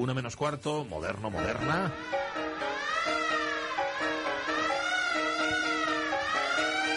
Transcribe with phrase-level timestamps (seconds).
[0.00, 1.92] Una menos cuarto, moderno, moderna.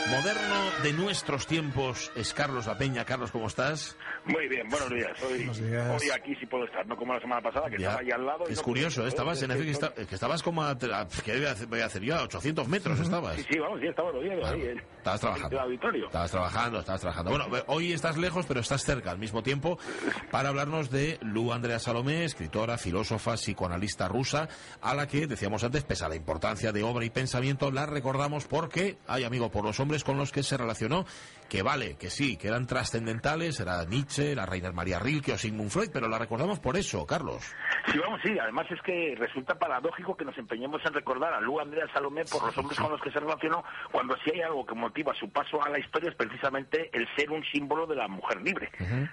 [0.07, 3.03] Moderno de nuestros tiempos es Carlos La Peña.
[3.03, 3.95] Carlos, ¿cómo estás?
[4.23, 5.11] Muy bien, buenos días.
[5.23, 6.01] Hoy, Buenos días.
[6.01, 7.87] hoy aquí sí puedo estar, no como la semana pasada, que Ya.
[7.87, 8.47] estaba ahí al lado.
[8.47, 11.65] Es no curioso, estabas en Es Efe, que, que esta- que estabas como a, ¿qué
[11.67, 12.15] voy a hacer, yo?
[12.15, 13.35] A 800 metros estabas.
[13.37, 14.75] Sí, sí, vamos, sí, estaba lo viendo ahí.
[14.97, 15.55] Estabas trabajando.
[15.57, 16.05] el auditorio.
[16.05, 17.31] Estabas trabajando, estabas trabajando.
[17.31, 19.79] Bueno, eh, hoy estás lejos, pero estás cerca al mismo tiempo
[20.29, 24.47] para hablarnos de Lu Andrea Salomé, escritora, filósofa, psicoanalista rusa,
[24.81, 28.45] a la que, decíamos antes, pese a la importancia de obra y pensamiento, la recordamos
[28.45, 31.05] porque hay amigo por los hombres con los que se relacionó,
[31.51, 35.69] que vale, que sí, que eran trascendentales, era Nietzsche, la Reina María Rilke o Sigmund
[35.69, 37.43] Freud, pero la recordamos por eso, Carlos.
[37.87, 38.37] Sí, vamos, sí.
[38.39, 42.43] Además es que resulta paradójico que nos empeñemos en recordar a Lu Andrea Salomé por
[42.45, 45.63] los hombres con los que se relacionó, cuando si hay algo que motiva su paso
[45.63, 48.69] a la historia es precisamente el ser un símbolo de la mujer libre.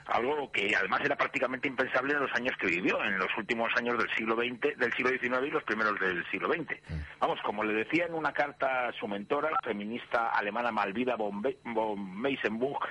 [0.06, 3.96] Algo que además era prácticamente impensable en los años que vivió, en los últimos años
[3.98, 6.74] del siglo XX, del siglo XIX y los primeros del siglo XX.
[7.20, 11.42] Vamos, como le decía en una carta a su mentora, la feminista alemana Malvida von,
[11.42, 12.84] Be- von Meisenbuch,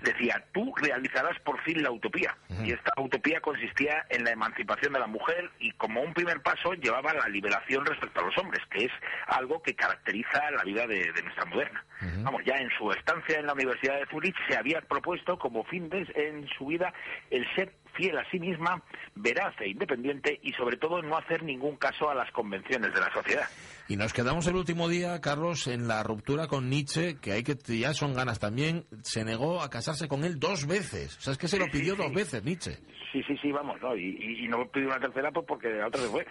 [0.00, 2.36] decía, tú realizarás por fin la utopía.
[2.64, 5.21] Y esta utopía consistía en la emancipación de la mujer
[5.58, 8.92] y como un primer paso llevaba la liberación respecto a los hombres, que es
[9.26, 11.84] algo que caracteriza la vida de, de nuestra moderna.
[12.24, 15.88] Vamos, ya en su estancia en la Universidad de Zurich se había propuesto como fin
[15.88, 16.92] de, en su vida
[17.30, 18.82] el ser fiel a sí misma,
[19.14, 23.12] veraz e independiente y sobre todo no hacer ningún caso a las convenciones de la
[23.12, 23.44] sociedad.
[23.88, 27.56] Y nos quedamos el último día, Carlos, en la ruptura con Nietzsche, que hay que
[27.78, 28.84] ya son ganas también.
[29.02, 31.16] Se negó a casarse con él dos veces.
[31.18, 32.02] O sea, es que se lo Sí, pidió sí.
[32.02, 32.78] dos veces Nietzsche.
[33.12, 33.94] Sí, sí, sí, vamos, ¿no?
[33.94, 36.26] Y, y- y no pidió una tercera pues porque la otra se fue.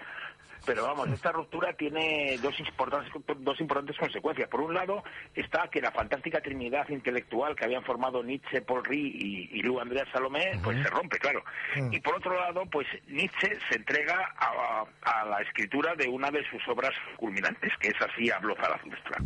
[0.65, 4.47] Pero vamos, esta ruptura tiene dos importantes, dos importantes consecuencias.
[4.49, 9.11] Por un lado, está que la fantástica trinidad intelectual que habían formado Nietzsche, Paul Rie
[9.13, 11.43] y, y Andrea Salomé, pues se rompe, claro.
[11.91, 16.43] Y por otro lado, pues Nietzsche se entrega a, a la escritura de una de
[16.49, 19.17] sus obras culminantes, que es así Habló Zaratustra.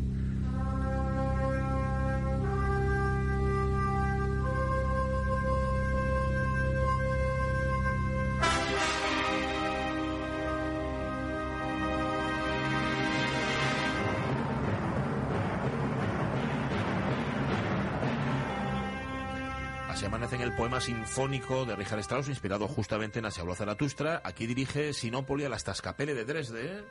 [20.05, 24.21] Así amanece en el poema sinfónico de Richard Strauss, inspirado justamente en habló Zaratustra.
[24.23, 26.83] Aquí dirige Sinopoli a la Stascapelle de Dresde.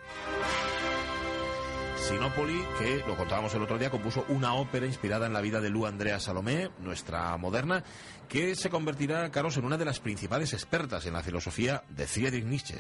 [1.95, 5.71] Sinopoli, que lo contábamos el otro día, compuso una ópera inspirada en la vida de
[5.71, 7.85] Lu Andrea Salomé, nuestra moderna,
[8.29, 12.45] que se convertirá, Carlos, en una de las principales expertas en la filosofía de Friedrich
[12.45, 12.75] Nietzsche.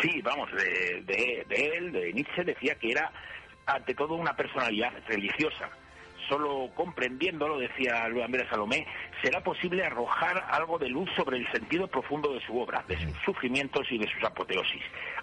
[0.00, 3.12] Sí, vamos, de- de él, de Nietzsche, decía que era
[3.66, 5.68] ante todo una personalidad religiosa.
[6.28, 8.86] Solo comprendiéndolo, decía Luis Andrés Salomé,
[9.22, 13.12] será posible arrojar algo de luz sobre el sentido profundo de su obra, de sus
[13.24, 14.82] sufrimientos y de sus apoteosis.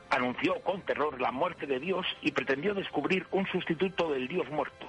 [0.09, 4.88] Anunció con terror la muerte de Dios y pretendió descubrir un sustituto del Dios muerto.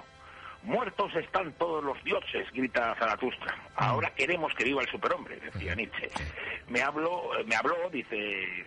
[0.64, 3.54] Muertos están todos los dioses, grita Zaratustra.
[3.76, 6.08] Ahora queremos que viva el superhombre, decía Nietzsche.
[6.68, 8.16] Me habló, me habló, dice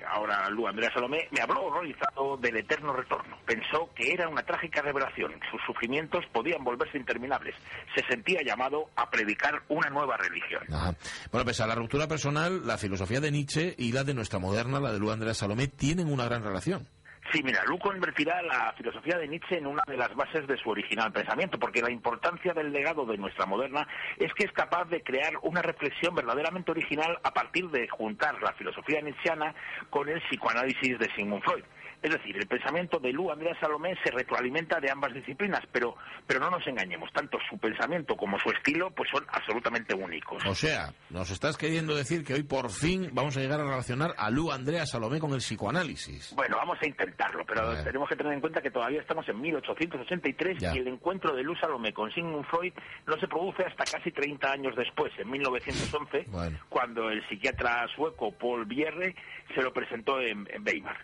[0.08, 3.40] ahora Lu Andrea Salomé, me habló horrorizado del eterno retorno.
[3.46, 5.40] Pensó que era una trágica revelación.
[5.50, 7.56] Sus sufrimientos podían volverse interminables.
[7.96, 10.62] Se sentía llamado a predicar una nueva religión.
[10.72, 10.94] Ajá.
[11.32, 14.80] Bueno, pese a la ruptura personal, la filosofía de Nietzsche y la de nuestra moderna,
[14.80, 16.88] la de Lu Andrea Salomé, tienen una gran relación.
[17.34, 20.70] Sí, mira, Lu convertirá la filosofía de Nietzsche en una de las bases de su
[20.70, 23.86] original pensamiento, porque la importancia del legado de nuestra moderna
[24.18, 28.54] es que es capaz de crear una reflexión verdaderamente original a partir de juntar la
[28.54, 29.54] filosofía nietzscheana
[29.90, 31.66] con el psicoanálisis de Sigmund Freud.
[32.02, 35.96] Es decir, el pensamiento de Lu Andrea Salomé se retroalimenta de ambas disciplinas, pero,
[36.28, 40.46] pero no nos engañemos, tanto su pensamiento como su estilo pues son absolutamente únicos.
[40.46, 44.14] O sea, nos estás queriendo decir que hoy por fin vamos a llegar a relacionar
[44.18, 46.34] a Lu Andrea Salomé con el psicoanálisis.
[46.36, 49.42] Bueno, vamos a intentarlo, pero A tenemos que tener en cuenta que todavía estamos en
[49.42, 50.76] 1883 Ya.
[50.76, 52.74] y el encuentro de Luz Salomé con Sigmund Freud
[53.08, 56.60] no se produce hasta casi 30 años después, en 1911, Bueno.
[56.70, 59.16] cuando el psiquiatra sueco Paul Bierre
[59.56, 60.98] se lo presentó en, en Weimar.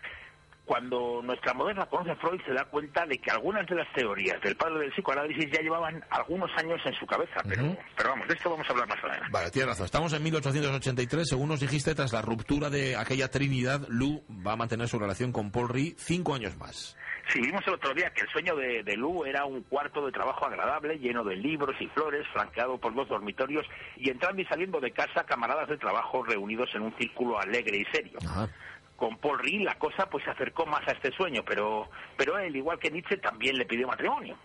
[0.64, 4.40] Cuando nuestra moderna conoce a Freud se da cuenta de que algunas de las teorías
[4.40, 8.48] del padre del psicoanálisis ya llevaban algunos años en su cabeza, pero, vamos, de esto
[8.48, 9.26] vamos a hablar más adelante.
[9.30, 9.84] Vale, tienes razón.
[9.84, 11.28] Estamos en 1883.
[11.28, 15.32] Según nos dijiste, tras la ruptura de aquella Trinidad, Lu va a mantener su relación
[15.32, 16.96] con Paul Rie cinco años más.
[17.28, 20.12] Sí, vimos el otro día que el sueño de, de Lu era un cuarto de
[20.12, 24.78] trabajo agradable, lleno de libros y flores, flanqueado por dos dormitorios y entrando y saliendo
[24.78, 28.18] de casa camaradas de trabajo reunidos en un círculo alegre y serio.
[28.26, 28.48] Ajá.
[28.96, 32.54] Con Paul Rie la cosa pues se acercó más a este sueño, pero pero él,
[32.56, 34.36] igual que Nietzsche, también le pidió matrimonio.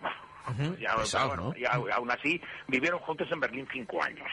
[0.48, 1.56] Ujú, Ya, pesado, pero bueno, ¿no?
[1.88, 4.26] ya, aún así vivieron juntos en Berlín cinco años.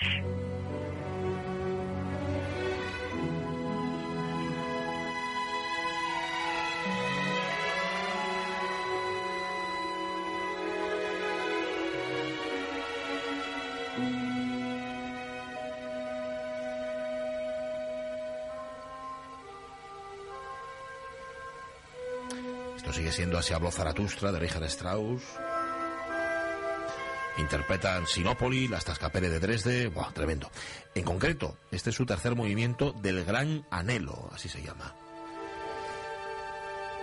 [22.97, 25.21] Sigue siendo Así habló Zaratustra de Richard Strauss.
[27.37, 30.49] Interpretan Sinopoli, las Tascapere de Dresde, Buah, tremendo.
[30.95, 34.95] En concreto, este es su tercer movimiento del Gran Anhelo, así se llama.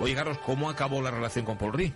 [0.01, 1.95] Oye, Carlos, ¿cómo acabó la relación con Paul Rí?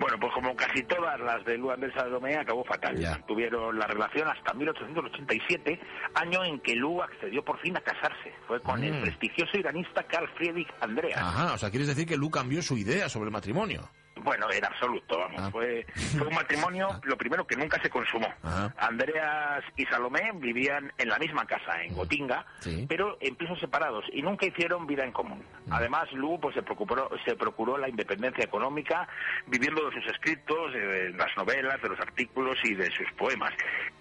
[0.00, 2.96] Bueno, pues como casi todas las de Luan del Salomé, acabó fatal.
[2.96, 3.18] Ya.
[3.26, 5.80] Tuvieron la relación hasta 1887,
[6.14, 8.32] año en que Lu accedió por fin a casarse.
[8.46, 9.02] Fue con el Mm.
[9.02, 11.20] prestigioso iranista Carl Friedrich Andreas.
[11.20, 13.90] Ajá, o sea, quieres decir que Lu cambió su idea sobre el matrimonio.
[14.22, 15.40] Bueno, en absoluto, vamos.
[15.40, 15.50] Ah.
[15.50, 15.86] Fue,
[16.16, 18.32] fue un matrimonio, lo primero que nunca se consumó.
[18.42, 18.74] Ajá.
[18.78, 22.86] Andreas y Salomé vivían en la misma casa, en Gotinga, Sí.
[22.88, 25.44] pero en pisos separados y nunca hicieron vida en común.
[25.70, 29.08] Además, Lu pues, se, procuró, se procuró la independencia económica
[29.46, 33.52] viviendo de sus escritos, de las novelas, de los artículos y de sus poemas.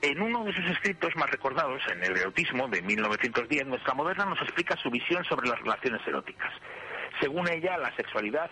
[0.02, 4.42] En uno de sus escritos más recordados, en el erotismo de 1910, nuestra moderna nos
[4.42, 6.52] explica su visión sobre las relaciones eróticas.
[7.20, 8.50] Según ella, la sexualidad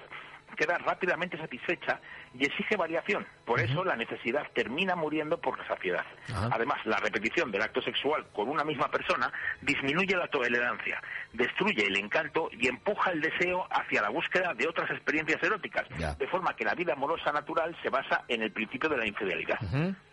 [0.55, 1.99] queda rápidamente satisfecha
[2.39, 3.25] y exige variación.
[3.45, 6.05] Por eso la necesidad termina muriendo por la saciedad.
[6.51, 11.01] Además, la repetición del acto sexual con una misma persona disminuye la tolerancia,
[11.33, 15.85] destruye el encanto y empuja el deseo hacia la búsqueda de otras experiencias eróticas,
[16.17, 19.59] de forma que la vida amorosa natural se basa en el principio de la infidelidad,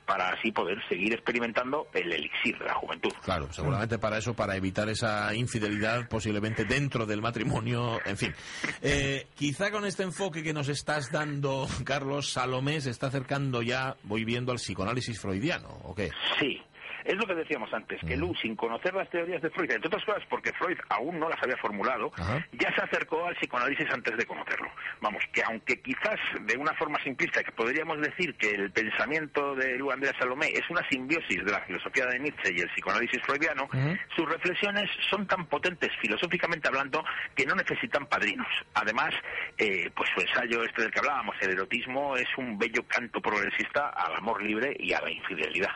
[0.06, 3.12] para así poder seguir experimentando el elixir de la juventud.
[3.22, 8.34] Claro, seguramente para eso, para evitar esa infidelidad posiblemente dentro del matrimonio, en fin.
[8.82, 11.66] Eh, quizá con este enfoque que nos estás dando,
[12.20, 16.10] Salomé se está acercando ya, voy viendo al psicoanálisis freudiano, ¿o qué?
[16.38, 16.60] Sí.
[17.04, 20.04] Es lo que decíamos antes, que Lu, sin conocer las teorías de Freud, entre otras
[20.04, 22.46] cosas porque Freud aún no las había formulado, Ajá.
[22.52, 24.70] ya se acercó al psicoanálisis antes de conocerlo.
[25.00, 29.76] Vamos, que aunque quizás de una forma simplista que podríamos decir que el pensamiento de
[29.76, 33.68] Lu Andrea Salomé es una simbiosis de la filosofía de Nietzsche y el psicoanálisis freudiano,
[34.16, 37.04] sus reflexiones son tan potentes filosóficamente hablando
[37.34, 38.48] que no necesitan padrinos.
[38.74, 39.14] Además,
[39.58, 43.88] eh, pues su ensayo este del que hablábamos, el erotismo, es un bello canto progresista
[43.88, 45.72] al amor libre y a la infidelidad.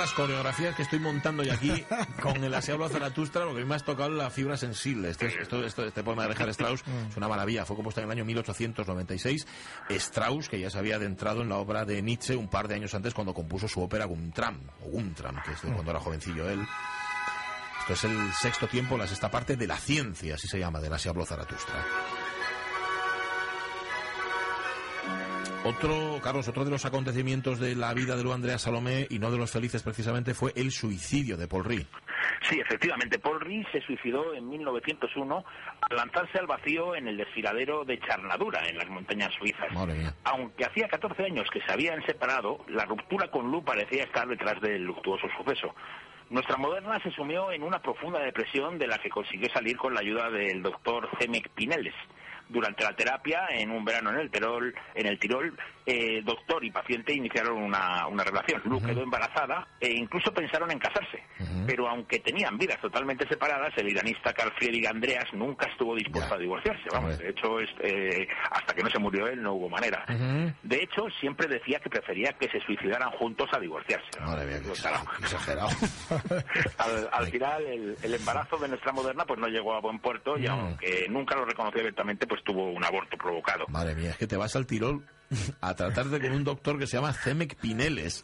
[0.00, 1.84] Las coreografías que estoy montando yo aquí
[2.22, 5.10] con el Aseablo Zaratustra, a mí me has tocado la fibra sensible.
[5.10, 7.64] Este, esto, esto- este poema de Richard Strauss es una maravilla.
[7.66, 9.46] Fue compuesto en el año 1896.
[9.90, 12.94] Strauss, que ya se había adentrado en la obra de Nietzsche un par de años
[12.94, 16.66] antes cuando compuso su ópera Guntram, o Guntram, que es de cuando era jovencillo él.
[17.80, 20.92] Esto es el sexto tiempo, la sexta parte de la ciencia, así se llama, del
[20.92, 21.84] Aseablo Zaratustra.
[25.62, 29.30] Otro, Carlos, otro de los acontecimientos de la vida de Lu Andrea Salomé, y no
[29.30, 31.86] de los felices precisamente, fue el suicidio de Paul Rí.
[32.48, 33.18] Sí, efectivamente.
[33.18, 35.44] Paul Rí se suicidó en 1901
[35.82, 39.68] al lanzarse al vacío en el desfiladero de Charnadura, en las montañas suizas.
[40.24, 44.60] Aunque hacía 14 años que se habían separado, la ruptura con Lu parecía estar detrás
[44.62, 45.74] del luctuoso suceso.
[46.30, 50.00] Nuestra moderna se sumió en una profunda depresión de la que consiguió salir con la
[50.00, 51.94] ayuda del doctor Zemek Pineles.
[52.50, 55.56] Durante la terapia, en un verano en el Tirol, en el Tirol
[55.92, 58.62] eh, doctor y paciente iniciaron una, una relación.
[58.64, 61.22] Lu quedó embarazada e incluso pensaron en casarse.
[61.66, 66.36] Pero aunque tenían vidas totalmente separadas, el iranista Carl Friedrich Andreas nunca estuvo dispuesto Ya.
[66.36, 66.88] a divorciarse.
[66.92, 70.04] Vamos, de hecho, es, eh, hasta que no se murió él no hubo manera.
[70.62, 74.20] De hecho, siempre decía que prefería que se suicidaran juntos a divorciarse.
[74.20, 75.68] Madre mía, qué exagerado.
[77.12, 80.42] Al, final, el, el embarazo de nuestra moderna pues no llegó a buen puerto y
[80.42, 80.50] Mm.
[80.50, 83.64] aunque nunca lo reconoció abiertamente, pues tuvo un aborto provocado.
[83.68, 85.04] Madre mía, es que te vas al Tirol
[85.60, 88.22] a tratarte con un doctor que se llama Zemek Pineles.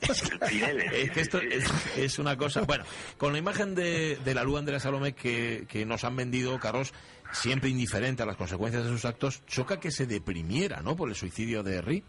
[0.49, 0.93] Pineles.
[0.93, 1.65] Es que esto es,
[1.97, 2.63] es una cosa.
[2.63, 2.85] Bueno,
[3.17, 6.93] con la imagen de, de la Lu Andrea Salomé que, que nos han vendido, Carlos,
[7.33, 10.97] siempre indiferente a las consecuencias de sus actos, choca que se deprimiera, ¿no?
[10.97, 12.05] Por el suicidio de Ri.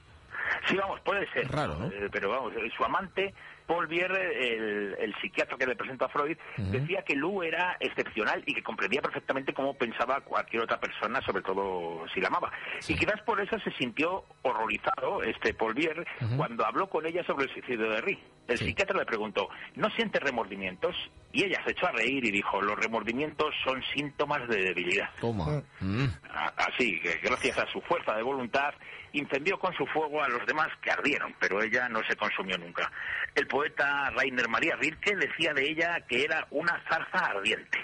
[0.68, 1.50] Sí, vamos, puede ser.
[1.50, 1.88] Raro, ¿no?
[1.88, 3.34] Eh, pero vamos, eh, su amante,
[3.66, 8.44] Paul Bierre, el, el psiquiatra que le presentó a Freud, decía que Lu era excepcional
[8.46, 12.52] y que comprendía perfectamente cómo pensaba cualquier otra persona, sobre todo si la amaba.
[12.88, 16.06] Y quizás por eso se sintió horrorizado este Paul Bierre
[16.36, 18.20] cuando habló con ella sobre el suicidio de Ri.
[18.48, 18.66] El Sí.
[18.66, 20.96] psiquiatra le preguntó, ¿no siente remordimientos?
[21.34, 25.10] Y ella se echó a reír y dijo, los remordimientos son síntomas de debilidad.
[25.20, 25.62] Toma.
[25.82, 26.06] Mm.
[26.34, 28.74] A- Así que gracias a su fuerza de voluntad
[29.14, 32.92] incendió con su fuego a los demás que ardieron, pero ella no se consumió nunca.
[33.36, 37.80] El poeta Rainer María Rilke decía de ella que era una zarza ardiente.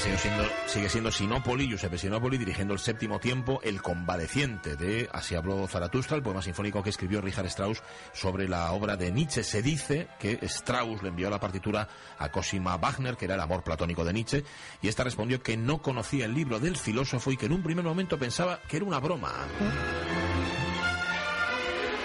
[0.00, 5.34] Sigue siendo, sigue siendo Sinopoli, Giuseppe Sinopoli, dirigiendo el séptimo tiempo, El convaleciente de Así
[5.34, 7.82] habló Zaratustra, el poema sinfónico que escribió Richard Strauss
[8.14, 9.42] sobre la obra de Nietzsche.
[9.42, 11.86] Se dice que Strauss le envió la partitura
[12.18, 14.44] a Cosima Wagner, que era el amor platónico de Nietzsche,
[14.80, 17.84] y esta respondió que no conocía el libro del filósofo y que en un primer
[17.84, 19.32] momento pensaba que era una broma.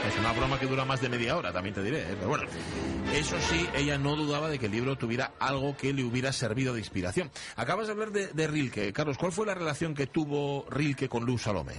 [0.08, 2.02] Es una broma que dura más de media hora, también te diré.
[2.02, 2.16] ¿eh?
[2.16, 2.44] Pero bueno,
[3.12, 6.74] eso sí, ella no dudaba de que el libro tuviera algo que le hubiera servido
[6.74, 7.32] de inspiración.
[7.56, 8.94] Acabas de hablar de, Rilke.
[8.94, 11.74] Carlos, ¿cuál fue la relación que tuvo Rilke con Luz Salomé?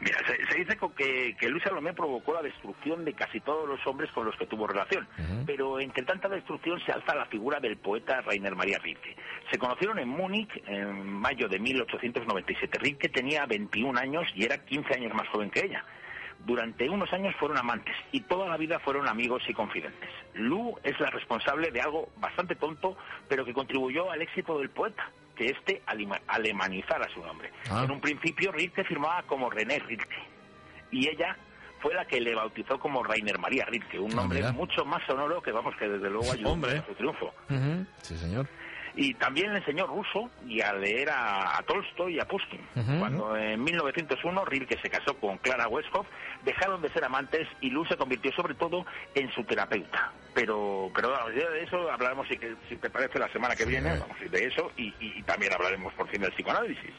[0.00, 4.10] Mira, se, dice que, que Luis Salomé provocó la destrucción de casi todos los hombres
[4.12, 5.08] con los que tuvo relación,
[5.46, 9.16] pero entre tanta destrucción se alza la figura del poeta Rainer María Rilke.
[9.50, 12.78] Se conocieron en Múnich en mayo de 1897.
[12.80, 15.84] Rilke tenía 21 años y era 15 años más joven que ella.
[16.44, 20.10] Durante unos años fueron amantes y toda la vida fueron amigos y confidentes.
[20.34, 22.96] Lu es la responsable de algo bastante tonto,
[23.28, 25.82] pero que contribuyó al éxito del poeta, que éste
[26.26, 27.50] alemanizara su nombre.
[27.70, 27.82] Ah.
[27.84, 30.32] En un principio Rilke firmaba como René Rilke
[30.90, 31.36] y ella
[31.80, 35.42] fue la que le bautizó como Rainer María Rilke, un ah, nombre mucho más sonoro
[35.42, 37.34] que vamos que desde luego ayudó a su triunfo.
[38.02, 38.46] Sí, señor.
[38.94, 42.60] Y también le enseñó ruso y a leer a, Tolstoy y a Pushkin.
[42.98, 46.06] Cuando en 1901 Rilke se casó con Clara Westhoff,
[46.44, 48.84] dejaron de ser amantes y Luz se convirtió sobre todo
[49.14, 50.12] en su terapeuta.
[50.34, 54.44] Pero, pero de eso hablaremos, si, si te parece, la semana que viene, vamos, de
[54.44, 56.92] eso y, y también hablaremos por fin del psicoanálisis.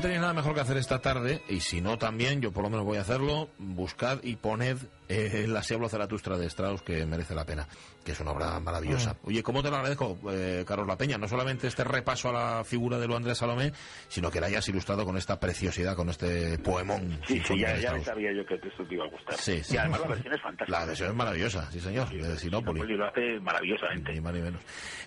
[0.00, 2.70] No tenéis nada mejor que hacer esta tarde, y si no también, yo por lo
[2.70, 4.78] menos voy a hacerlo, buscad y poned
[5.10, 7.68] eh, La Siablo Zaratustra de Strauss, que merece la pena,
[8.02, 9.12] que es una obra maravillosa.
[9.12, 9.28] Mm.
[9.28, 11.18] Oye, ¿cómo te lo agradezco, eh, Carlos La Peña?
[11.18, 13.72] No solamente este repaso a la figura de lo Andrés Salomé,
[14.08, 17.20] sino que la hayas ilustrado con esta preciosidad, con este poemón.
[17.28, 19.34] Sí, sí, ya, ya sabía yo que esto te iba a gustar.
[19.34, 19.76] Sí, sí.
[19.76, 20.80] Además la versión es fantástica.
[20.80, 22.84] La versión es maravillosa, sí señor, de Sinópolis.
[22.88, 24.14] lo hace maravillosamente.
[24.14, 24.62] Ni más ni menos.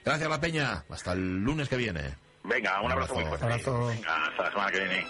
[0.06, 2.14] Gracias La Peña, hasta el lunes que viene.
[2.44, 3.46] Venga, un, abrazo, muy fuerte.
[3.46, 5.06] Venga, hasta la semana que viene.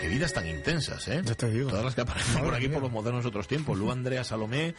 [0.00, 1.20] Qué vidas tan intensas, ¿eh?
[1.24, 1.70] Ya te digo.
[1.70, 3.78] Todas las que aparecen por aquí por los modernos otros tiempos.
[3.78, 4.74] Lu Andrea Salomé,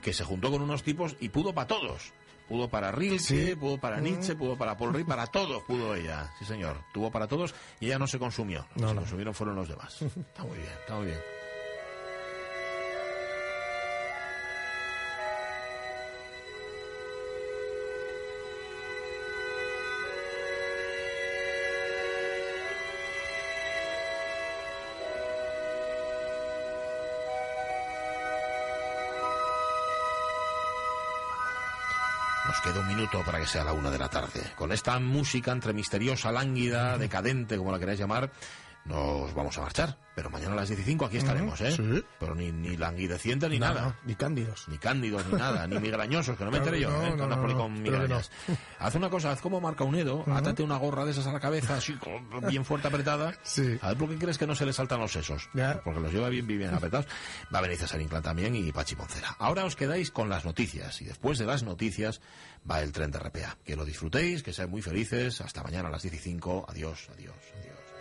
[0.00, 2.12] que se juntó con unos tipos y pudo para todos.
[2.48, 6.30] Pudo para Rilke, pudo para Nietzsche, pudo para Paul Rey, para todos pudo ella.
[6.38, 6.76] Sí, señor.
[6.92, 8.66] Tuvo para todos y ella no se consumió.
[8.74, 10.02] Los no, se consumieron fueron los demás.
[10.02, 11.18] está muy bien, está muy bien.
[33.10, 34.40] Para que sea la una de la tarde.
[34.56, 38.30] Con esta música entre misteriosa, lánguida, decadente, como la queráis llamar,
[38.84, 39.98] nos vamos a marchar.
[40.14, 41.72] Pero mañana a las 15 aquí estaremos, ¿eh?
[41.72, 42.04] Sí.
[42.20, 43.98] Pero ni, ni languideciente ni nada.
[44.04, 44.68] Ni cándidos.
[44.68, 45.66] Ni cándidos, ni nada.
[45.66, 47.14] Ni migrañosos, que no me enteré yo, ¿eh?
[47.16, 48.30] No, no, con migrañas.
[48.78, 51.40] Haz una cosa, haz como marca Unedo, uh átate una gorra de esas a la
[51.40, 51.96] cabeza, así,
[52.48, 53.34] bien fuerte apretada.
[53.42, 53.78] Sí.
[53.80, 55.48] A ver por qué crees que no se le saltan los sesos.
[55.82, 57.06] Porque los lleva bien, bien apretados.
[57.52, 59.34] Va a venir César Inclán también y Pachi Poncera.
[59.38, 61.00] Ahora os quedáis con las noticias.
[61.00, 62.20] Y después de las noticias
[62.70, 63.56] va el tren de RPA.
[63.64, 65.40] Que lo disfrutéis, que seáis muy felices.
[65.40, 66.38] Hasta mañana a las 15.
[66.68, 67.93] Adiós, adiós, adiós.